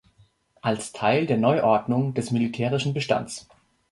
[0.63, 3.47] Als Teil der Neuordnung des militärischen Bestands.